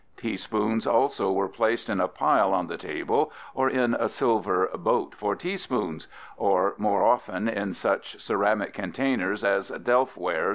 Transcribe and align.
Teaspoons 0.17 0.87
also 0.87 1.31
were 1.31 1.47
placed 1.47 1.87
in 1.87 1.99
a 1.99 2.07
pile 2.07 2.55
on 2.55 2.65
the 2.65 2.75
table 2.75 3.31
or 3.53 3.69
in 3.69 3.93
a 3.93 4.09
silver 4.09 4.67
"Boat 4.75 5.13
for 5.13 5.35
Tea 5.35 5.57
Spoons," 5.57 6.07
or 6.37 6.73
more 6.79 7.03
often 7.03 7.47
in 7.47 7.75
such 7.75 8.19
ceramic 8.19 8.73
containers 8.73 9.43
as 9.43 9.69
"Delph 9.69 10.17
Ware 10.17 10.49